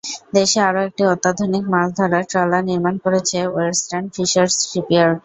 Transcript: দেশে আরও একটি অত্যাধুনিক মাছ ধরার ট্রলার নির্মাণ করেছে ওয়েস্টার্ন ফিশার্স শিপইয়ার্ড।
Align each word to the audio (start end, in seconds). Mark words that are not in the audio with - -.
দেশে 0.35 0.59
আরও 0.67 0.79
একটি 0.87 1.03
অত্যাধুনিক 1.13 1.63
মাছ 1.73 1.87
ধরার 1.99 2.23
ট্রলার 2.31 2.63
নির্মাণ 2.69 2.95
করেছে 3.05 3.37
ওয়েস্টার্ন 3.47 4.05
ফিশার্স 4.15 4.55
শিপইয়ার্ড। 4.69 5.17